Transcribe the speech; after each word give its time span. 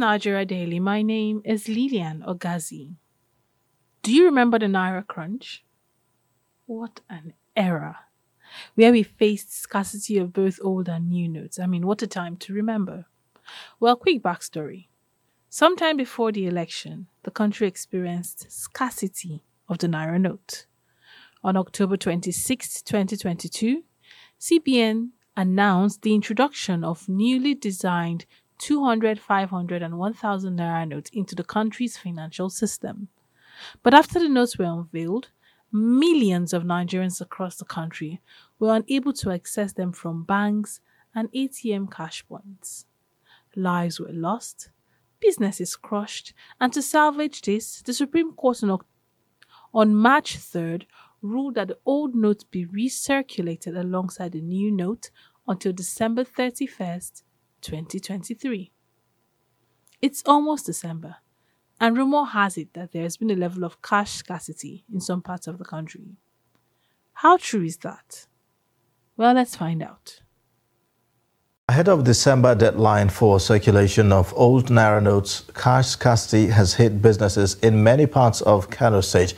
Nigeria 0.00 0.46
Daily. 0.46 0.80
My 0.80 1.02
name 1.02 1.42
is 1.44 1.68
Lilian 1.68 2.24
Ogazi. 2.26 2.94
Do 4.02 4.12
you 4.12 4.24
remember 4.24 4.58
the 4.58 4.64
Naira 4.64 5.06
Crunch? 5.06 5.62
What 6.64 7.00
an 7.10 7.34
era! 7.54 7.98
Where 8.74 8.92
we 8.92 9.02
faced 9.02 9.52
scarcity 9.52 10.16
of 10.16 10.32
both 10.32 10.58
old 10.62 10.88
and 10.88 11.10
new 11.10 11.28
notes. 11.28 11.58
I 11.58 11.66
mean, 11.66 11.86
what 11.86 12.00
a 12.02 12.06
time 12.06 12.38
to 12.38 12.54
remember. 12.54 13.04
Well, 13.78 13.94
quick 13.94 14.22
backstory. 14.22 14.86
Sometime 15.50 15.98
before 15.98 16.32
the 16.32 16.46
election, 16.46 17.08
the 17.24 17.30
country 17.30 17.68
experienced 17.68 18.50
scarcity 18.50 19.42
of 19.68 19.78
the 19.78 19.86
Naira 19.86 20.18
note. 20.18 20.64
On 21.44 21.58
October 21.58 21.98
26, 21.98 22.82
2022, 22.82 23.84
CBN 24.40 25.10
announced 25.36 26.00
the 26.02 26.14
introduction 26.14 26.84
of 26.84 27.08
newly 27.08 27.54
designed 27.54 28.24
200, 28.60 29.18
500, 29.18 29.82
and 29.82 29.98
1000 29.98 30.58
naira 30.58 30.86
notes 30.86 31.10
into 31.12 31.34
the 31.34 31.44
country's 31.44 31.96
financial 31.96 32.50
system. 32.50 33.08
But 33.82 33.94
after 33.94 34.18
the 34.20 34.28
notes 34.28 34.58
were 34.58 34.66
unveiled, 34.66 35.30
millions 35.72 36.52
of 36.52 36.64
Nigerians 36.64 37.20
across 37.20 37.56
the 37.56 37.64
country 37.64 38.20
were 38.58 38.74
unable 38.76 39.12
to 39.14 39.30
access 39.30 39.72
them 39.72 39.92
from 39.92 40.24
banks 40.24 40.80
and 41.14 41.30
ATM 41.32 41.90
cash 41.90 42.24
points. 42.28 42.86
Lives 43.56 43.98
were 43.98 44.12
lost, 44.12 44.70
businesses 45.20 45.76
crushed, 45.76 46.34
and 46.60 46.72
to 46.72 46.82
salvage 46.82 47.42
this, 47.42 47.82
the 47.82 47.92
Supreme 47.92 48.32
Court 48.32 48.62
on, 48.62 48.78
on 49.74 49.94
March 49.94 50.38
3rd 50.38 50.84
ruled 51.22 51.54
that 51.54 51.68
the 51.68 51.78
old 51.84 52.14
note 52.14 52.44
be 52.50 52.66
recirculated 52.66 53.78
alongside 53.78 54.32
the 54.32 54.40
new 54.40 54.70
note 54.70 55.10
until 55.46 55.72
December 55.72 56.24
31st, 56.24 57.22
2023. 57.60 58.70
It's 60.02 60.22
almost 60.26 60.66
December, 60.66 61.16
and 61.80 61.96
rumor 61.96 62.24
has 62.24 62.56
it 62.56 62.72
that 62.74 62.92
there 62.92 63.02
has 63.02 63.16
been 63.16 63.30
a 63.30 63.36
level 63.36 63.64
of 63.64 63.82
cash 63.82 64.12
scarcity 64.12 64.84
in 64.92 65.00
some 65.00 65.22
parts 65.22 65.46
of 65.46 65.58
the 65.58 65.64
country. 65.64 66.16
How 67.14 67.36
true 67.36 67.64
is 67.64 67.76
that? 67.78 68.26
Well, 69.16 69.34
let's 69.34 69.56
find 69.56 69.82
out. 69.82 70.22
Ahead 71.68 71.88
of 71.88 72.02
December 72.02 72.54
deadline 72.56 73.10
for 73.10 73.38
circulation 73.38 74.10
of 74.10 74.32
old 74.34 74.66
Naira 74.70 75.00
notes, 75.00 75.44
cash 75.54 75.88
scarcity 75.88 76.48
has 76.48 76.74
hit 76.74 77.00
businesses 77.00 77.54
in 77.62 77.84
many 77.84 78.06
parts 78.06 78.40
of 78.40 78.70
Kano 78.70 79.00
State. 79.00 79.34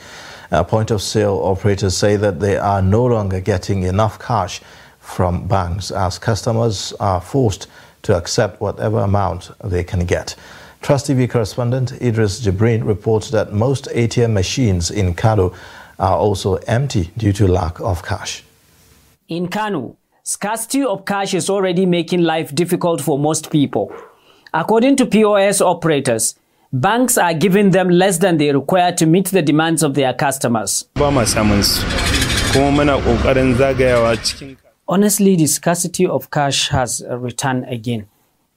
Uh, 0.51 0.63
point 0.63 0.89
of 0.89 1.01
sale 1.01 1.39
operators 1.43 1.95
say 1.95 2.15
that 2.15 2.39
they 2.39 2.57
are 2.57 2.81
no 2.81 3.05
longer 3.05 3.39
getting 3.39 3.83
enough 3.83 4.17
cash 4.17 4.61
from 4.97 5.47
banks 5.47 5.91
as 5.91 6.17
customers 6.17 6.91
are 6.99 7.21
forced 7.21 7.67
to 8.03 8.15
accept 8.15 8.61
whatever 8.61 8.99
amount 8.99 9.51
they 9.63 9.83
can 9.83 10.05
get. 10.05 10.35
Trust 10.81 11.07
TV 11.07 11.29
correspondent 11.29 11.93
Idris 12.01 12.41
Jibrin 12.41 12.85
reports 12.85 13.29
that 13.31 13.53
most 13.53 13.85
ATM 13.85 14.33
machines 14.33 14.91
in 14.91 15.13
Kano 15.13 15.53
are 15.97 16.17
also 16.17 16.55
empty 16.67 17.11
due 17.17 17.31
to 17.33 17.47
lack 17.47 17.79
of 17.79 18.03
cash. 18.03 18.43
In 19.29 19.47
Kano, 19.47 19.95
scarcity 20.23 20.83
of 20.83 21.05
cash 21.05 21.33
is 21.33 21.49
already 21.49 21.85
making 21.85 22.23
life 22.23 22.53
difficult 22.53 22.99
for 23.01 23.17
most 23.17 23.49
people. 23.49 23.93
According 24.53 24.97
to 24.97 25.05
POS 25.05 25.61
operators, 25.61 26.35
banks 26.73 27.17
are 27.17 27.33
giving 27.33 27.71
them 27.71 27.89
less 27.89 28.17
than 28.17 28.37
they 28.37 28.51
require 28.51 28.91
to 28.91 29.05
meet 29.05 29.27
the 29.27 29.41
demands 29.41 29.83
of 29.83 29.93
their 29.93 30.13
customers. 30.13 30.85
Honestly, 34.87 35.35
the 35.37 35.47
scarcity 35.47 36.05
of 36.05 36.29
cash 36.29 36.67
has 36.69 37.03
returned 37.09 37.65
again. 37.69 38.07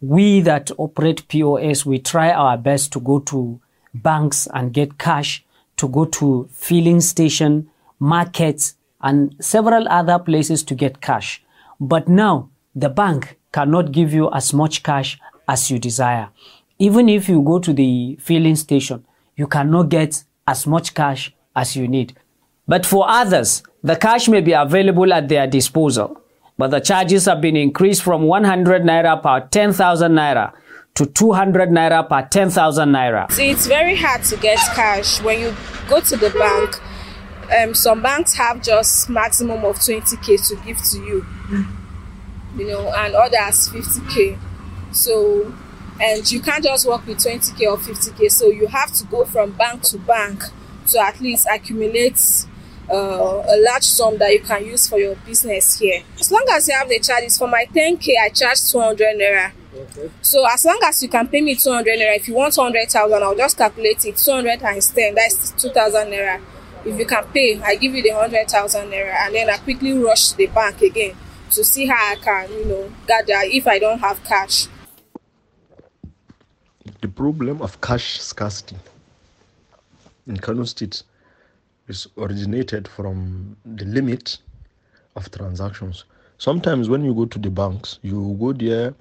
We 0.01 0.41
that 0.41 0.71
operate 0.77 1.27
POS, 1.29 1.87
we 1.87 2.01
try 2.01 2.31
our 2.31 2.59
best 2.59 2.93
to 2.93 3.01
go 3.01 3.21
to 3.21 3.61
banks 3.95 4.49
and 4.53 4.73
get 4.73 4.99
cash, 4.99 5.45
to 5.77 5.89
go 5.89 6.05
to 6.05 6.49
filling 6.53 7.01
station, 7.01 7.71
markets, 8.01 8.75
and 9.01 9.37
several 9.41 9.89
other 9.89 10.19
places 10.19 10.65
to 10.65 10.75
get 10.75 11.01
cash. 11.01 11.43
But 11.79 12.09
now, 12.09 12.51
the 12.75 12.89
bank 12.89 13.39
cannot 13.53 13.93
give 13.93 14.13
you 14.13 14.31
as 14.33 14.53
much 14.53 14.83
cash 14.83 15.19
as 15.47 15.71
you 15.71 15.79
desire. 15.79 16.29
Even 16.79 17.09
if 17.09 17.29
you 17.29 17.41
go 17.41 17.59
to 17.61 17.73
the 17.73 18.19
filling 18.21 18.57
station, 18.57 19.05
you 19.37 19.47
cannot 19.47 19.91
get 19.91 20.25
as 20.47 20.67
much 20.67 20.93
cash 20.93 21.33
as 21.55 21.77
you 21.77 21.87
need. 21.87 22.19
But 22.69 22.85
for 22.85 23.09
others, 23.09 23.63
the 23.87 23.95
cash 23.95 24.29
may 24.29 24.41
be 24.41 24.53
available 24.53 25.13
at 25.13 25.29
their 25.29 25.47
disposal, 25.47 26.21
but 26.59 26.73
the 26.73 26.81
charges 26.81 27.27
have 27.27 27.41
been 27.41 27.55
increased 27.55 28.03
from 28.03 28.25
100 28.25 28.83
naira 28.83 29.23
per 29.23 29.47
10,000 29.47 30.11
naira 30.11 30.53
to 30.97 31.07
200 31.07 31.69
naira 31.69 32.09
per 32.09 32.27
10,000 32.29 32.89
naira. 32.89 33.31
So 33.31 33.43
it's 33.43 33.69
very 33.69 33.95
hard 33.95 34.25
to 34.25 34.37
get 34.39 34.59
cash 34.75 35.23
when 35.23 35.39
you 35.39 35.55
go 35.89 36.01
to 36.01 36.17
the 36.17 36.31
bank. 36.31 36.81
Um, 37.57 37.75
some 37.75 38.03
banks 38.03 38.35
have 38.35 38.61
just 38.61 39.09
maximum 39.09 39.65
of 39.65 39.77
20k 39.77 40.49
to 40.49 40.57
give 40.67 40.83
to 40.91 40.99
you, 40.99 41.25
you 42.57 42.67
know, 42.67 42.93
and 42.93 43.15
others 43.15 43.69
50k. 43.69 44.37
So, 44.91 45.55
and 46.01 46.29
you 46.33 46.41
can't 46.41 46.65
just 46.65 46.89
work 46.89 47.07
with 47.07 47.19
20k 47.19 47.71
or 47.71 47.77
50k. 47.77 48.33
So 48.33 48.49
you 48.49 48.67
have 48.67 48.91
to 48.95 49.05
go 49.05 49.25
from 49.27 49.53
bank 49.53 49.83
to 49.83 49.99
bank 49.99 50.43
to 50.89 51.01
at 51.01 51.21
least 51.21 51.47
accumulate 51.49 52.47
uh, 52.91 53.43
a 53.49 53.57
large 53.63 53.85
sum 53.85 54.19
that 54.19 54.33
you 54.33 54.41
can 54.41 54.65
use 54.65 54.89
for 54.89 54.99
your 54.99 55.17
business 55.27 55.79
here. 55.79 56.03
As 56.19 56.31
long 56.31 56.45
as 56.53 56.69
you 56.69 56.75
have 56.75 56.89
the 56.89 57.01
charges, 57.01 57.39
for 57.39 57.49
my 57.49 57.67
10k, 57.75 58.15
I 58.21 58.29
charge 58.29 58.61
200 58.71 59.17
naira. 59.17 59.53
Okay. 59.75 60.11
So 60.23 60.47
as 60.47 60.65
long 60.65 60.79
as 60.85 61.03
you 61.03 61.09
can 61.09 61.29
pay 61.29 61.41
me 61.41 61.55
200 61.55 61.99
naira, 61.99 62.17
if 62.17 62.29
you 62.29 62.35
want 62.35 62.57
100,000, 62.57 63.23
I'll 63.23 63.35
just 63.35 63.57
calculate 63.59 64.05
it. 64.05 64.17
200 64.17 64.61
times 64.61 64.91
10, 64.91 65.15
that's 65.15 65.51
2,000 65.53 66.09
naira. 66.09 66.41
If 66.85 66.99
you 66.99 67.07
can 67.07 67.25
pay, 67.25 67.61
I 67.61 67.75
give 67.75 67.95
you 67.95 68.03
the 68.03 68.13
100,000 68.13 68.91
naira 68.91 69.15
and 69.27 69.35
then 69.35 69.51
I 69.51 69.57
quickly 69.59 69.93
rush 69.93 70.31
to 70.31 70.37
the 70.37 70.47
bank 70.47 70.81
again 70.83 71.17
to 71.51 71.65
see 71.65 71.87
how 71.87 72.13
I 72.13 72.17
can, 72.17 72.53
you 72.53 72.65
know, 72.65 72.93
gather 73.07 73.41
if 73.45 73.67
I 73.67 73.79
don't 73.79 73.99
have 73.99 74.23
cash. 74.25 74.69
The 77.01 77.09
problem 77.09 77.61
of 77.61 77.81
cash 77.81 78.21
scarcity 78.21 78.77
in 80.27 80.37
Kano 80.37 80.65
State 80.65 81.03
is 81.89 82.07
originated 82.19 82.89
from 82.89 83.57
the 83.65 83.85
limit 83.85 84.39
of 85.15 85.31
transactions. 85.31 86.05
Sometimes 86.39 86.89
when 86.89 87.05
you 87.05 87.15
go 87.15 87.25
to 87.27 87.39
the 87.39 87.51
banks, 87.51 87.99
you 88.03 88.37
go 88.39 88.53
there 88.53 88.95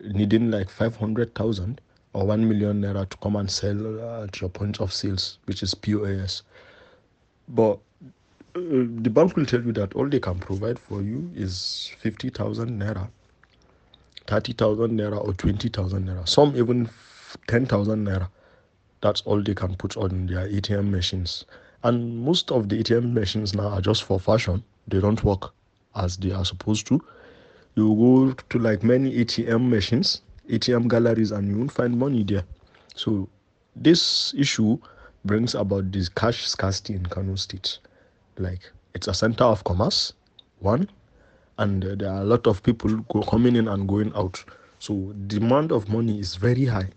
needing 0.00 0.50
like 0.50 0.68
500,000 0.68 1.80
or 2.14 2.26
1 2.26 2.48
million 2.48 2.80
naira 2.82 3.08
to 3.08 3.16
come 3.18 3.36
and 3.36 3.50
sell 3.50 4.22
at 4.22 4.40
your 4.40 4.50
point 4.50 4.80
of 4.80 4.92
sales, 4.92 5.38
which 5.44 5.62
is 5.62 5.74
POS. 5.74 6.42
But 7.48 7.78
uh, 8.56 8.60
the 9.02 9.10
bank 9.10 9.36
will 9.36 9.46
tell 9.46 9.62
you 9.62 9.72
that 9.72 9.94
all 9.94 10.08
they 10.08 10.20
can 10.20 10.38
provide 10.38 10.78
for 10.78 11.02
you 11.02 11.30
is 11.34 11.90
50,000 12.00 12.80
naira, 12.80 13.08
30,000 14.26 14.90
naira, 14.98 15.24
or 15.24 15.32
20,000 15.34 16.06
naira. 16.06 16.28
Some 16.28 16.56
even 16.56 16.88
10,000 17.48 18.06
naira. 18.06 18.28
That's 19.00 19.20
all 19.22 19.42
they 19.42 19.54
can 19.54 19.74
put 19.76 19.96
on 19.96 20.26
their 20.26 20.48
ATM 20.48 20.90
machines. 20.90 21.44
And 21.84 22.24
most 22.24 22.50
of 22.50 22.68
the 22.70 22.82
ATM 22.82 23.12
machines 23.12 23.54
now 23.54 23.68
are 23.68 23.80
just 23.80 24.04
for 24.04 24.18
fashion. 24.18 24.64
They 24.88 25.00
don't 25.00 25.22
work 25.22 25.52
as 25.94 26.16
they 26.16 26.32
are 26.32 26.44
supposed 26.44 26.86
to. 26.86 27.00
You 27.74 27.94
go 27.94 28.32
to 28.32 28.58
like 28.58 28.82
many 28.82 29.14
ATM 29.14 29.68
machines, 29.68 30.22
ATM 30.48 30.88
galleries, 30.88 31.30
and 31.30 31.46
you 31.46 31.58
won't 31.58 31.72
find 31.72 31.98
money 31.98 32.24
there. 32.24 32.44
So 32.94 33.28
this 33.76 34.32
issue 34.36 34.78
brings 35.26 35.54
about 35.54 35.92
this 35.92 36.08
cash 36.08 36.46
scarcity 36.46 36.94
in 36.94 37.04
Kano 37.06 37.34
State. 37.34 37.78
Like 38.38 38.72
it's 38.94 39.08
a 39.08 39.14
center 39.14 39.44
of 39.44 39.62
commerce, 39.64 40.14
one, 40.60 40.88
and 41.58 41.82
there 41.82 42.10
are 42.10 42.22
a 42.22 42.24
lot 42.24 42.46
of 42.46 42.62
people 42.62 42.96
go, 43.12 43.22
coming 43.22 43.56
in 43.56 43.68
and 43.68 43.86
going 43.86 44.12
out. 44.14 44.42
So 44.78 45.12
demand 45.26 45.70
of 45.70 45.88
money 45.88 46.18
is 46.18 46.36
very 46.36 46.64
high, 46.64 46.88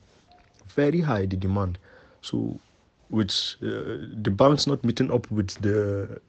very 0.69 1.01
high. 1.01 1.25
The 1.25 1.35
demand. 1.35 1.77
So 2.21 2.59
with 3.09 3.55
uh, 3.61 4.07
the 4.21 4.31
banks 4.31 4.67
not 4.67 4.83
meeting 4.83 5.11
up 5.11 5.29
with 5.31 5.49
the 5.61 6.19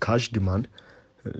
cash 0.00 0.28
demand, 0.30 0.68
uh, 1.26 1.30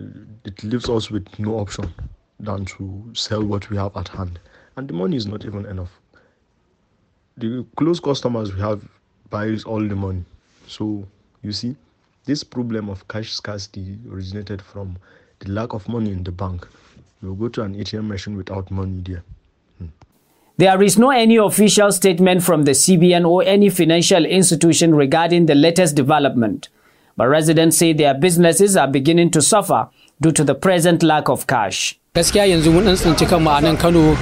it 0.44 0.62
leaves 0.62 0.88
us 0.88 1.10
with 1.10 1.26
no 1.38 1.58
option 1.58 1.92
than 2.40 2.64
to 2.66 3.10
sell 3.14 3.44
what 3.44 3.68
we 3.70 3.76
have 3.76 3.96
at 3.96 4.08
hand. 4.08 4.38
And 4.76 4.88
the 4.88 4.94
money 4.94 5.16
is 5.16 5.26
not 5.26 5.44
even 5.44 5.66
enough. 5.66 6.00
The 7.36 7.66
close 7.76 8.00
customers 8.00 8.54
we 8.54 8.60
have 8.60 8.82
buys 9.30 9.64
all 9.64 9.80
the 9.80 9.96
money. 9.96 10.24
So 10.66 11.06
you 11.42 11.52
see, 11.52 11.76
this 12.24 12.42
problem 12.44 12.88
of 12.88 13.06
cash 13.08 13.32
scarcity 13.32 13.98
originated 14.10 14.62
from 14.62 14.98
the 15.40 15.50
lack 15.50 15.72
of 15.72 15.88
money 15.88 16.10
in 16.10 16.24
the 16.24 16.32
bank. 16.32 16.66
You 17.22 17.34
go 17.34 17.48
to 17.48 17.62
an 17.62 17.74
ATM 17.74 18.06
machine 18.06 18.36
without 18.36 18.70
money 18.70 19.02
there. 19.04 19.22
Hmm. 19.78 19.86
There 20.58 20.82
is 20.82 20.97
no 20.99 21.11
any 21.11 21.37
official 21.37 21.93
statement 21.93 22.43
from 22.43 22.64
the 22.64 22.70
CBN 22.70 23.29
or 23.29 23.43
any 23.43 23.69
financial 23.69 24.25
institution 24.25 24.94
regarding 24.94 25.44
the 25.44 25.55
latest 25.55 25.94
development. 25.94 26.70
But 27.14 27.29
residents 27.29 27.76
say 27.76 27.93
their 27.93 28.14
businesses 28.14 28.75
are 28.75 28.88
beginning 28.88 29.32
to 29.32 29.43
suffer 29.43 29.91
due 30.19 30.32
to 30.32 30.44
the 30.44 30.55
present 30.55 31.03
lack 31.03 31.29
of 31.29 31.47
cash. 31.47 31.99
Gaskiya 32.14 32.47
yanzu 32.49 32.73
mun 32.73 32.85
dan 32.87 32.97
tsinci 32.97 33.26
kanmu 33.29 33.50
a 33.58 33.61
nan 33.61 33.76
Kano 33.76 34.14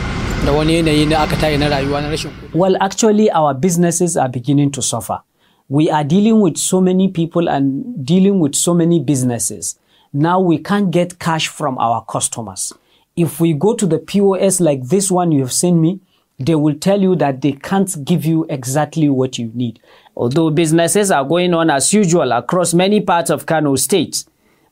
da 0.44 0.52
wani 0.56 0.82
yanayi 0.82 1.06
na 1.08 1.22
aka 1.22 1.36
tayi 1.36 1.56
na 1.56 1.68
rayuwa 1.68 2.02
na 2.02 2.08
rashin 2.10 2.32
kuɗi. 2.32 2.54
Well, 2.54 2.76
actually, 2.80 3.30
our 3.30 3.54
businesses 3.54 4.16
are 4.16 4.28
beginning 4.28 4.72
to 4.72 4.82
suffer. 4.82 5.20
We 5.68 5.88
are 5.88 6.02
dealing 6.02 6.40
with 6.40 6.56
so 6.56 6.80
many 6.80 7.06
people 7.06 7.48
and 7.48 8.04
dealing 8.04 8.40
with 8.40 8.56
so 8.56 8.74
many 8.74 8.98
businesses. 8.98 9.78
Now 10.12 10.40
we 10.40 10.58
can't 10.58 10.90
get 10.90 11.20
cash 11.20 11.46
from 11.46 11.78
our 11.78 12.04
customers. 12.04 12.72
If 13.14 13.38
we 13.38 13.52
go 13.52 13.74
to 13.74 13.86
the 13.86 13.98
POS 14.00 14.58
like 14.60 14.82
this 14.88 15.12
one 15.12 15.30
you 15.30 15.40
have 15.42 15.52
seen 15.52 15.80
me, 15.80 16.00
they 16.38 16.54
will 16.54 16.74
tell 16.74 17.00
you 17.00 17.14
that 17.16 17.40
they 17.40 17.52
can't 17.52 18.04
give 18.04 18.24
you 18.24 18.44
exactly 18.48 19.08
what 19.08 19.38
you 19.38 19.50
need. 19.54 19.80
Although 20.16 20.50
businesses 20.50 21.10
are 21.10 21.24
going 21.24 21.54
on 21.54 21.70
as 21.70 21.92
usual 21.92 22.32
across 22.32 22.74
many 22.74 23.00
parts 23.00 23.30
of 23.30 23.46
Kano 23.46 23.76
State, 23.76 24.24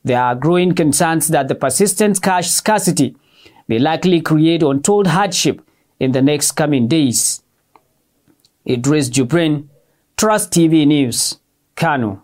there 0.03 0.21
are 0.21 0.35
growing 0.35 0.75
concerns 0.75 1.29
that 1.29 1.47
the 1.47 1.55
persistent 1.55 2.21
cash 2.21 2.49
scarcity 2.49 3.15
may 3.67 3.79
likely 3.79 4.21
create 4.21 4.61
untold 4.61 5.07
hardship 5.07 5.61
in 5.99 6.11
the 6.11 6.21
next 6.21 6.51
coming 6.51 6.87
days. 6.87 7.41
Idris 8.67 9.09
Jibrin, 9.09 9.67
Trust 10.17 10.51
TV 10.51 10.85
News, 10.85 11.39
Kano. 11.75 12.23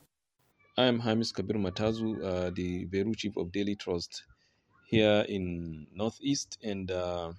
I 0.78 0.86
am 0.86 1.00
Hamis 1.00 1.34
Kabir 1.34 1.56
Matazu, 1.56 2.24
uh, 2.24 2.50
the 2.54 2.86
Bureau 2.86 3.14
Chief 3.14 3.36
of 3.38 3.52
Daily 3.52 3.76
Trust 3.76 4.24
here 4.88 5.26
in 5.28 5.88
Northeast, 5.94 6.58
and 6.64 6.90
uh, 6.92 7.32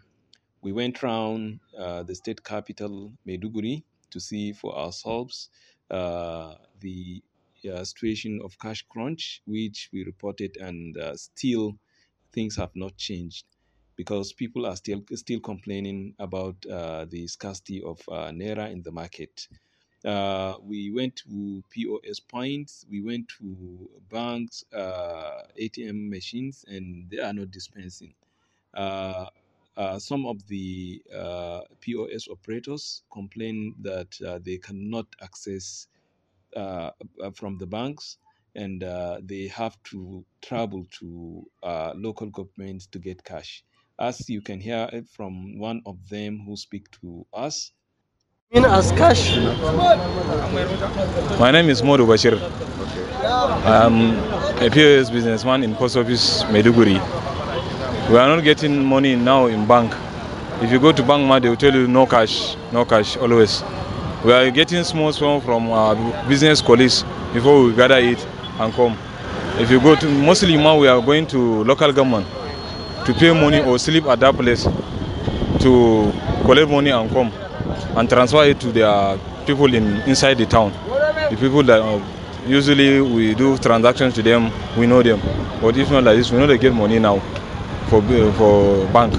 we 0.62 0.72
went 0.72 1.02
around 1.02 1.60
uh, 1.78 2.02
the 2.02 2.14
state 2.14 2.42
capital, 2.44 3.12
Maiduguri, 3.26 3.82
to 4.10 4.20
see 4.20 4.52
for 4.52 4.76
ourselves 4.76 5.48
uh, 5.90 6.54
the 6.80 7.22
uh, 7.72 7.84
situation 7.84 8.40
of 8.44 8.58
cash 8.58 8.84
crunch, 8.88 9.42
which 9.46 9.88
we 9.92 10.04
reported, 10.04 10.56
and 10.58 10.96
uh, 10.98 11.14
still 11.16 11.76
things 12.32 12.56
have 12.56 12.70
not 12.74 12.96
changed 12.96 13.44
because 13.96 14.32
people 14.32 14.66
are 14.66 14.76
still 14.76 15.02
still 15.14 15.40
complaining 15.40 16.14
about 16.18 16.56
uh, 16.66 17.04
the 17.06 17.26
scarcity 17.26 17.82
of 17.82 18.00
uh, 18.08 18.30
naira 18.30 18.70
in 18.72 18.82
the 18.82 18.90
market. 18.92 19.48
Uh, 20.04 20.54
we 20.62 20.90
went 20.90 21.16
to 21.16 21.62
POS 21.70 22.20
points, 22.20 22.86
we 22.90 23.02
went 23.02 23.28
to 23.38 23.88
banks, 24.10 24.64
uh, 24.72 25.42
ATM 25.58 26.08
machines, 26.08 26.64
and 26.68 27.10
they 27.10 27.18
are 27.18 27.32
not 27.34 27.50
dispensing. 27.50 28.14
Uh, 28.72 29.26
uh, 29.76 29.98
some 29.98 30.26
of 30.26 30.46
the 30.48 31.02
uh, 31.16 31.60
POS 31.80 32.28
operators 32.30 33.02
complain 33.12 33.74
that 33.82 34.08
uh, 34.26 34.38
they 34.44 34.58
cannot 34.58 35.06
access 35.22 35.88
uh, 36.56 36.90
uh, 37.22 37.30
from 37.34 37.58
the 37.58 37.66
banks 37.66 38.18
and 38.56 38.82
uh, 38.84 39.18
they 39.22 39.46
have 39.48 39.76
to 39.84 40.24
travel 40.42 40.84
to 40.90 41.44
uh, 41.62 41.92
local 41.96 42.28
governments 42.28 42.86
to 42.86 42.98
get 42.98 43.22
cash. 43.24 43.62
As 44.00 44.28
you 44.28 44.40
can 44.42 44.60
hear 44.60 44.88
it 44.92 45.08
from 45.08 45.58
one 45.58 45.82
of 45.86 45.96
them 46.08 46.40
who 46.46 46.56
speak 46.56 46.90
to 47.02 47.26
us, 47.32 47.72
In 48.52 48.64
as 48.64 48.90
cash. 48.92 49.36
My 51.38 51.52
name 51.52 51.68
is 51.70 51.82
Modu 51.82 52.04
Bashir. 52.06 52.34
I'm 53.64 54.16
a 54.60 54.70
POS 54.70 55.10
businessman 55.10 55.62
in 55.62 55.74
post 55.76 55.96
office 55.96 56.42
Maiduguri. 56.44 56.98
We 58.10 58.16
are 58.18 58.26
not 58.26 58.42
getting 58.42 58.84
money 58.84 59.14
now 59.14 59.46
in 59.46 59.68
bank. 59.68 59.94
If 60.60 60.72
you 60.72 60.80
go 60.80 60.90
to 60.90 61.00
bank, 61.00 61.44
they 61.44 61.48
will 61.48 61.54
tell 61.54 61.72
you 61.72 61.86
no 61.86 62.06
cash, 62.06 62.56
no 62.72 62.84
cash 62.84 63.16
always. 63.16 63.62
We 64.24 64.32
are 64.32 64.50
getting 64.50 64.82
small 64.82 65.12
small 65.12 65.40
from 65.40 65.70
our 65.70 65.94
business 66.28 66.60
colleagues 66.60 67.04
before 67.32 67.62
we 67.62 67.72
gather 67.72 67.98
it 67.98 68.18
and 68.58 68.72
come. 68.74 68.98
If 69.60 69.70
you 69.70 69.78
go 69.80 69.94
to 69.94 70.08
mostly 70.08 70.56
ma, 70.56 70.76
we 70.76 70.88
are 70.88 71.00
going 71.00 71.24
to 71.28 71.62
local 71.62 71.92
government 71.92 72.26
to 73.06 73.14
pay 73.14 73.30
money 73.32 73.60
or 73.62 73.78
sleep 73.78 74.06
at 74.06 74.18
that 74.18 74.34
place 74.34 74.64
to 75.60 76.10
collect 76.46 76.68
money 76.68 76.90
and 76.90 77.08
come 77.10 77.30
and 77.96 78.08
transfer 78.10 78.42
it 78.42 78.58
to 78.58 78.72
their 78.72 79.18
people 79.46 79.72
in 79.72 79.84
inside 80.10 80.34
the 80.34 80.46
town. 80.46 80.72
The 81.30 81.36
people 81.38 81.62
that 81.62 81.80
uh, 81.80 82.02
usually 82.44 83.00
we 83.02 83.36
do 83.36 83.56
transactions 83.58 84.14
to 84.14 84.22
them, 84.24 84.50
we 84.76 84.88
know 84.88 85.00
them. 85.00 85.20
But 85.62 85.76
if 85.76 85.92
not 85.92 86.02
like 86.02 86.16
this, 86.16 86.32
we 86.32 86.38
know 86.38 86.48
they 86.48 86.58
get 86.58 86.74
money 86.74 86.98
now 86.98 87.22
for 87.90 88.00
for 88.34 88.86
bank. 88.92 89.12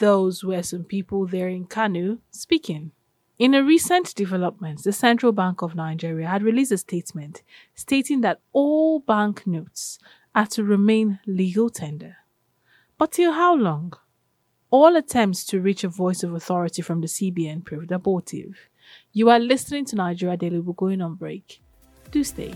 Those 0.00 0.42
were 0.42 0.62
some 0.64 0.82
people 0.82 1.26
there 1.28 1.46
in 1.48 1.66
Kano 1.66 2.18
speaking. 2.32 2.90
In 3.38 3.54
a 3.54 3.62
recent 3.62 4.16
development, 4.16 4.82
the 4.82 4.92
Central 4.92 5.30
Bank 5.30 5.62
of 5.62 5.76
Nigeria 5.76 6.26
had 6.26 6.42
released 6.42 6.72
a 6.72 6.78
statement 6.78 7.42
stating 7.76 8.20
that 8.22 8.40
all 8.52 8.98
bank 8.98 9.46
notes 9.46 10.00
are 10.34 10.46
to 10.46 10.64
remain 10.64 11.20
legal 11.28 11.70
tender. 11.70 12.16
But 12.98 13.12
till 13.12 13.32
how 13.32 13.54
long? 13.54 13.92
All 14.70 14.96
attempts 14.96 15.44
to 15.46 15.60
reach 15.60 15.84
a 15.84 15.88
voice 15.88 16.24
of 16.24 16.34
authority 16.34 16.82
from 16.82 17.00
the 17.00 17.06
CBN 17.06 17.64
proved 17.64 17.92
abortive. 17.92 18.68
You 19.12 19.30
are 19.30 19.38
listening 19.38 19.84
to 19.86 19.96
Nigeria 19.96 20.36
Daily. 20.36 20.58
We're 20.58 20.74
going 20.74 21.00
on 21.00 21.14
break. 21.14 21.60
Do 22.12 22.24
stay. 22.24 22.54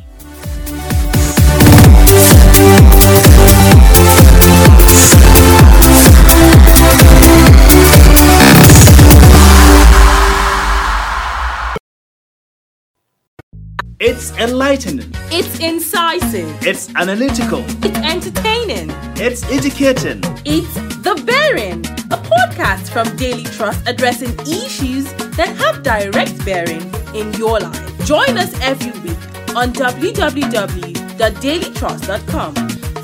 It's 14.01 14.33
enlightening. 14.39 15.15
It's 15.31 15.61
incisive. 15.61 16.67
It's 16.67 16.93
analytical. 16.97 17.65
It's 17.85 17.99
entertaining. 17.99 18.91
It's 19.17 19.45
educating. 19.53 20.21
It's 20.45 20.75
The 21.05 21.15
Bearing, 21.25 21.87
a 22.11 22.19
podcast 22.19 22.89
from 22.89 23.17
Daily 23.17 23.45
Trust 23.45 23.89
addressing 23.89 24.37
issues 24.41 25.05
that 25.37 25.55
have 25.59 25.85
direct 25.85 26.45
bearing 26.45 26.83
in 27.15 27.33
your 27.35 27.61
life. 27.61 28.05
Join 28.05 28.37
us 28.37 28.53
every 28.61 28.91
week 29.03 29.17
on 29.56 29.73
www.dailytrust.com. 29.73 32.55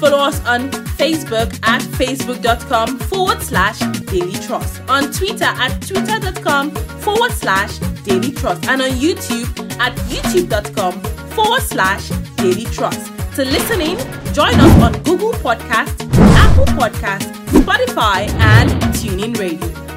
Follow 0.00 0.19
us 0.19 0.41
on 0.47 0.70
Facebook 0.97 1.52
at 1.69 1.82
facebook.com 1.82 2.99
forward 3.00 3.43
slash 3.43 3.79
daily 4.06 4.32
trust, 4.47 4.80
on 4.88 5.12
Twitter 5.12 5.45
at 5.45 5.78
twitter.com 5.83 6.71
forward 7.00 7.33
slash 7.33 7.78
daily 8.04 8.33
trust, 8.33 8.66
and 8.66 8.80
on 8.80 8.90
YouTube 8.90 9.47
at 9.78 9.95
youtube.com 10.09 11.00
forward 11.30 11.62
slash 11.62 12.09
daily 12.37 12.64
trust. 12.64 13.12
To 13.37 13.45
listen 13.45 13.80
in, 13.80 13.99
join 14.33 14.54
us 14.54 14.83
on 14.83 14.92
Google 15.02 15.33
Podcast, 15.33 16.09
Apple 16.14 16.66
Podcast, 16.75 17.30
Spotify, 17.49 18.28
and 18.40 18.71
TuneIn 18.95 19.38
Radio. 19.38 19.89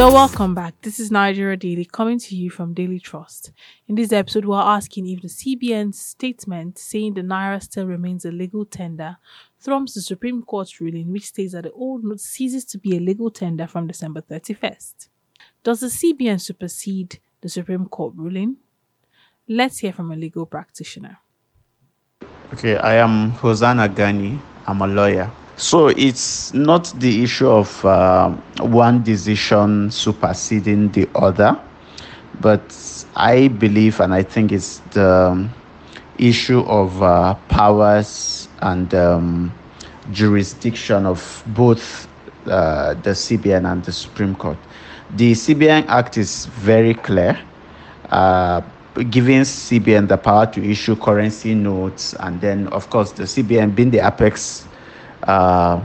You're 0.00 0.10
welcome 0.10 0.54
back. 0.54 0.80
This 0.80 0.98
is 0.98 1.10
Nigeria 1.10 1.58
Daily 1.58 1.84
coming 1.84 2.18
to 2.20 2.34
you 2.34 2.48
from 2.48 2.72
Daily 2.72 2.98
Trust. 2.98 3.52
In 3.86 3.96
this 3.96 4.12
episode, 4.12 4.46
we're 4.46 4.58
asking 4.58 5.06
if 5.06 5.20
the 5.20 5.28
CBN's 5.28 5.98
statement 5.98 6.78
saying 6.78 7.12
the 7.12 7.20
Naira 7.20 7.62
still 7.62 7.84
remains 7.84 8.24
a 8.24 8.30
legal 8.30 8.64
tender 8.64 9.18
trumps 9.62 9.92
the 9.92 10.00
Supreme 10.00 10.42
Court's 10.42 10.80
ruling, 10.80 11.12
which 11.12 11.26
states 11.26 11.52
that 11.52 11.64
the 11.64 11.72
old 11.72 12.02
note 12.02 12.20
ceases 12.20 12.64
to 12.64 12.78
be 12.78 12.96
a 12.96 12.98
legal 12.98 13.30
tender 13.30 13.66
from 13.66 13.86
December 13.86 14.22
31st. 14.22 15.08
Does 15.62 15.80
the 15.80 15.88
CBN 15.88 16.40
supersede 16.40 17.20
the 17.42 17.50
Supreme 17.50 17.84
Court 17.84 18.14
ruling? 18.16 18.56
Let's 19.46 19.80
hear 19.80 19.92
from 19.92 20.12
a 20.12 20.16
legal 20.16 20.46
practitioner. 20.46 21.18
Okay, 22.54 22.78
I 22.78 22.94
am 22.94 23.32
Hosanna 23.32 23.86
Gani. 23.86 24.38
I'm 24.66 24.80
a 24.80 24.86
lawyer. 24.86 25.30
So 25.60 25.88
it's 25.88 26.54
not 26.54 26.90
the 27.00 27.22
issue 27.22 27.50
of 27.50 27.84
uh, 27.84 28.30
one 28.60 29.02
decision 29.02 29.90
superseding 29.90 30.88
the 30.92 31.06
other, 31.14 31.60
but 32.40 32.62
I 33.14 33.48
believe 33.48 34.00
and 34.00 34.14
I 34.14 34.22
think 34.22 34.52
it's 34.52 34.78
the 34.92 35.46
issue 36.16 36.60
of 36.60 37.02
uh, 37.02 37.34
powers 37.50 38.48
and 38.62 38.94
um, 38.94 39.52
jurisdiction 40.10 41.04
of 41.04 41.44
both 41.48 42.08
uh, 42.46 42.94
the 42.94 43.10
CBN 43.10 43.70
and 43.70 43.84
the 43.84 43.92
Supreme 43.92 44.34
Court. 44.36 44.56
The 45.16 45.32
CBN 45.32 45.88
Act 45.88 46.16
is 46.16 46.46
very 46.46 46.94
clear. 46.94 47.38
Uh, 48.08 48.62
giving 49.10 49.42
CBN 49.42 50.08
the 50.08 50.16
power 50.16 50.46
to 50.46 50.64
issue 50.64 50.96
currency 50.96 51.54
notes, 51.54 52.14
and 52.20 52.40
then, 52.40 52.66
of 52.68 52.88
course, 52.88 53.12
the 53.12 53.24
CBN 53.24 53.74
being 53.74 53.90
the 53.90 53.98
apex 53.98 54.66
uh, 55.24 55.80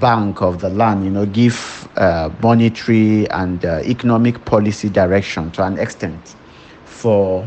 bank 0.00 0.40
of 0.42 0.60
the 0.60 0.68
land, 0.70 1.04
you 1.04 1.10
know, 1.10 1.26
give 1.26 1.88
uh, 1.96 2.30
monetary 2.42 3.28
and 3.30 3.64
uh, 3.64 3.80
economic 3.84 4.44
policy 4.44 4.88
direction 4.88 5.50
to 5.52 5.62
an 5.64 5.78
extent 5.78 6.34
for 6.84 7.46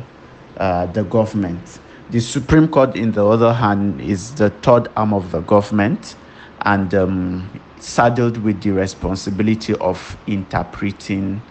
uh, 0.57 0.85
the 0.87 1.03
government. 1.03 1.79
The 2.09 2.19
Supreme 2.19 2.67
Court, 2.67 2.95
in 2.95 3.11
the 3.11 3.25
other 3.25 3.53
hand, 3.53 3.99
is 4.01 4.33
the 4.35 4.49
third 4.49 4.87
arm 4.95 5.13
of 5.13 5.31
the 5.31 5.41
government, 5.41 6.15
and 6.61 6.93
um, 6.95 7.49
saddled 7.79 8.37
with 8.37 8.61
the 8.61 8.71
responsibility 8.71 9.73
of 9.75 10.17
interpreting 10.27 11.41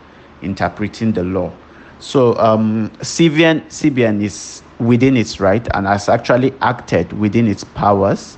interpreting 0.43 1.13
the 1.13 1.25
law. 1.25 1.51
So 1.99 2.37
um, 2.39 2.91
CBN, 3.01 3.67
CBN 3.67 4.23
is 4.23 4.63
within 4.79 5.17
its 5.17 5.41
right 5.41 5.67
and 5.75 5.87
has 5.87 6.09
actually 6.09 6.53
acted 6.61 7.13
within 7.15 7.49
its 7.49 7.65
powers 7.65 8.37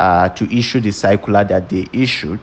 uh, 0.00 0.28
to 0.30 0.52
issue 0.56 0.80
the 0.80 0.90
circular 0.90 1.44
that 1.44 1.68
they 1.68 1.86
issued. 1.92 2.40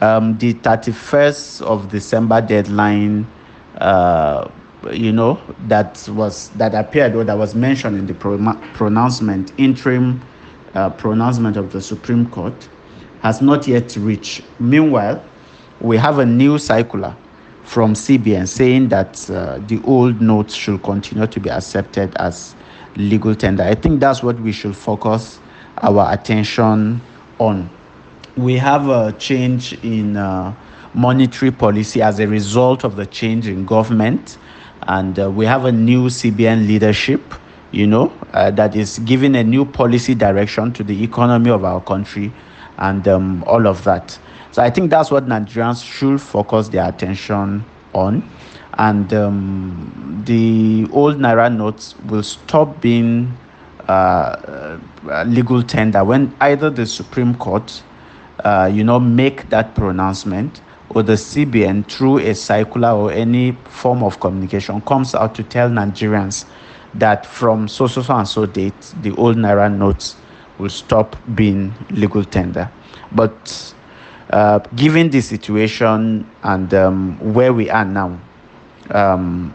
Um, 0.00 0.38
the 0.38 0.54
31st 0.54 1.62
of 1.62 1.88
December 1.88 2.40
deadline, 2.40 3.26
uh, 3.78 4.48
you 4.92 5.12
know, 5.12 5.40
that 5.66 6.08
was 6.12 6.50
that 6.50 6.74
appeared 6.74 7.14
or 7.16 7.24
that 7.24 7.36
was 7.36 7.54
mentioned 7.54 7.98
in 7.98 8.06
the 8.06 8.14
pro- 8.14 8.38
pronouncement, 8.74 9.52
interim 9.58 10.22
uh, 10.74 10.90
pronouncement 10.90 11.56
of 11.56 11.72
the 11.72 11.80
Supreme 11.80 12.30
Court, 12.30 12.68
has 13.22 13.42
not 13.42 13.66
yet 13.66 13.96
reached. 13.96 14.42
Meanwhile, 14.60 15.22
we 15.80 15.96
have 15.96 16.20
a 16.20 16.26
new 16.26 16.58
circular 16.58 17.14
from 17.64 17.94
CBN 17.94 18.48
saying 18.48 18.88
that 18.88 19.28
uh, 19.30 19.58
the 19.66 19.80
old 19.84 20.20
notes 20.20 20.54
should 20.54 20.82
continue 20.82 21.26
to 21.26 21.40
be 21.40 21.50
accepted 21.50 22.14
as 22.16 22.54
legal 22.96 23.34
tender. 23.34 23.64
I 23.64 23.74
think 23.74 24.00
that's 24.00 24.22
what 24.22 24.38
we 24.40 24.52
should 24.52 24.76
focus 24.76 25.40
our 25.82 26.12
attention 26.12 27.00
on. 27.38 27.68
We 28.36 28.56
have 28.56 28.88
a 28.88 29.12
change 29.18 29.72
in 29.84 30.16
uh, 30.16 30.54
monetary 30.94 31.50
policy 31.50 32.02
as 32.02 32.20
a 32.20 32.26
result 32.26 32.84
of 32.84 32.96
the 32.96 33.06
change 33.06 33.48
in 33.48 33.64
government, 33.64 34.38
and 34.82 35.18
uh, 35.18 35.30
we 35.30 35.44
have 35.46 35.64
a 35.64 35.72
new 35.72 36.06
CBN 36.06 36.66
leadership, 36.66 37.34
you 37.72 37.86
know, 37.86 38.12
uh, 38.32 38.50
that 38.52 38.76
is 38.76 38.98
giving 39.00 39.34
a 39.36 39.44
new 39.44 39.64
policy 39.64 40.14
direction 40.14 40.72
to 40.72 40.82
the 40.84 41.02
economy 41.02 41.50
of 41.50 41.64
our 41.64 41.80
country 41.80 42.32
and 42.78 43.06
um, 43.08 43.44
all 43.46 43.66
of 43.66 43.82
that. 43.84 44.18
So 44.52 44.62
I 44.62 44.70
think 44.70 44.90
that's 44.90 45.10
what 45.10 45.26
Nigerians 45.26 45.84
should 45.84 46.20
focus 46.20 46.68
their 46.68 46.88
attention 46.88 47.64
on. 47.92 48.28
And 48.74 49.12
um, 49.12 50.22
the 50.24 50.86
old 50.92 51.16
Naira 51.18 51.54
notes 51.54 51.96
will 52.06 52.22
stop 52.22 52.80
being 52.80 53.36
legal 53.88 55.62
tender 55.62 56.04
when 56.04 56.34
either 56.40 56.70
the 56.70 56.86
Supreme 56.86 57.34
Court, 57.34 57.82
uh, 58.44 58.70
you 58.72 58.84
know, 58.84 59.00
make 59.00 59.48
that 59.50 59.74
pronouncement 59.74 60.60
or 60.90 61.02
the 61.02 61.14
CBN 61.14 61.86
through 61.90 62.18
a 62.18 62.34
circular 62.34 62.90
or 62.90 63.12
any 63.12 63.52
form 63.52 64.02
of 64.02 64.20
communication 64.20 64.80
comes 64.82 65.14
out 65.14 65.34
to 65.34 65.42
tell 65.42 65.68
Nigerians 65.68 66.44
that 66.94 67.26
from 67.26 67.68
so 67.68 67.86
so 67.86 68.00
so 68.02 68.16
and 68.16 68.26
so 68.26 68.46
date 68.46 68.74
the 69.02 69.14
old 69.16 69.36
naira 69.36 69.70
notes 69.72 70.16
will 70.58 70.70
stop 70.70 71.16
being 71.34 71.72
legal 71.90 72.24
tender. 72.24 72.70
But 73.12 73.74
uh, 74.30 74.58
given 74.76 75.10
the 75.10 75.20
situation 75.20 76.28
and 76.42 76.72
um, 76.74 77.18
where 77.34 77.52
we 77.52 77.70
are 77.70 77.84
now, 77.84 78.18
um, 78.90 79.54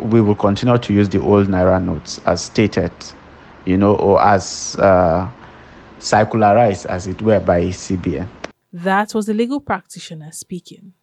we 0.00 0.20
will 0.20 0.34
continue 0.34 0.78
to 0.78 0.92
use 0.92 1.08
the 1.08 1.20
old 1.20 1.48
naira 1.48 1.82
notes 1.82 2.20
as 2.26 2.44
stated, 2.44 2.92
you 3.68 3.76
know, 3.76 3.94
or 3.96 4.20
as 4.22 4.76
uh, 4.76 5.28
circularized, 5.98 6.86
as 6.86 7.06
it 7.06 7.20
were, 7.20 7.38
by 7.38 7.66
CBN. 7.66 8.26
That 8.72 9.14
was 9.14 9.28
a 9.28 9.34
legal 9.34 9.60
practitioner 9.60 10.32
speaking. 10.32 10.94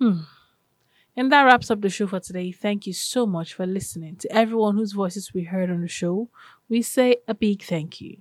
Hmm. 0.00 0.20
And 1.14 1.30
that 1.30 1.42
wraps 1.42 1.70
up 1.70 1.82
the 1.82 1.90
show 1.90 2.06
for 2.06 2.20
today. 2.20 2.52
Thank 2.52 2.86
you 2.86 2.94
so 2.94 3.26
much 3.26 3.52
for 3.52 3.66
listening. 3.66 4.16
To 4.16 4.34
everyone 4.34 4.76
whose 4.76 4.92
voices 4.92 5.34
we 5.34 5.42
heard 5.44 5.68
on 5.70 5.82
the 5.82 5.88
show, 5.88 6.30
we 6.70 6.80
say 6.80 7.16
a 7.28 7.34
big 7.34 7.62
thank 7.62 8.00
you. 8.00 8.16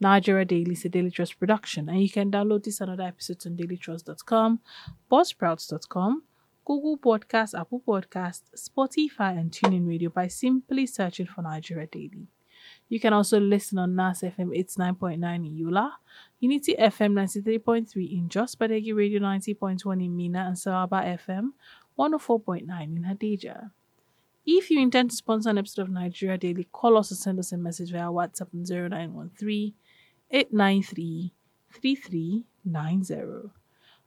Nigeria 0.00 0.44
Daily 0.44 0.72
is 0.72 0.84
a 0.84 0.88
Daily 0.88 1.12
Trust 1.12 1.38
production, 1.38 1.88
and 1.88 2.02
you 2.02 2.10
can 2.10 2.32
download 2.32 2.64
this 2.64 2.80
and 2.80 2.90
other 2.90 3.04
episodes 3.04 3.46
on 3.46 3.56
dailytrust.com, 3.56 4.58
buzzsprouts.com, 5.08 6.22
Google 6.64 6.98
Podcast, 6.98 7.58
Apple 7.58 7.82
Podcast, 7.86 8.42
Spotify, 8.56 9.38
and 9.38 9.52
TuneIn 9.52 9.86
Radio 9.86 10.10
by 10.10 10.26
simply 10.26 10.86
searching 10.86 11.26
for 11.26 11.42
Nigeria 11.42 11.86
Daily. 11.86 12.26
You 12.92 13.00
can 13.00 13.14
also 13.14 13.40
listen 13.40 13.78
on 13.78 13.96
NAS 13.96 14.20
FM 14.20 14.50
89.9 14.54 15.34
in 15.34 15.56
Yola, 15.56 15.96
Unity 16.40 16.74
FM 16.78 17.14
93.3 17.14 18.18
in 18.18 18.28
Jos, 18.28 18.54
Badegi 18.54 18.94
Radio 18.94 19.18
90.1 19.18 20.04
in 20.04 20.14
Minna, 20.14 20.40
and 20.40 20.56
Sawaba 20.58 21.02
FM 21.18 21.52
104.9 21.98 22.68
in 22.82 23.04
Hadejia. 23.04 23.70
If 24.44 24.70
you 24.70 24.78
intend 24.78 25.08
to 25.08 25.16
sponsor 25.16 25.48
an 25.48 25.56
episode 25.56 25.84
of 25.84 25.88
Nigeria 25.88 26.36
Daily, 26.36 26.68
call 26.70 26.98
us 26.98 27.10
or 27.10 27.14
send 27.14 27.38
us 27.38 27.50
a 27.52 27.56
message 27.56 27.92
via 27.92 28.12
WhatsApp 28.12 28.52
on 28.52 28.62
0913 28.90 29.72
893 30.30 31.32
3390. 31.72 33.52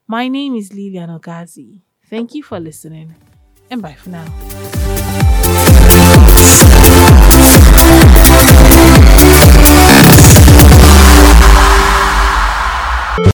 My 0.05 0.27
name 0.27 0.53
is 0.53 0.71
Lilian 0.71 1.09
Ogazi. 1.09 1.81
Thank 2.07 2.35
you 2.35 2.43
for 2.43 2.59
listening, 2.59 3.15
and 3.71 3.81
bye 3.81 3.93
for 3.93 4.11
now. 4.11 4.84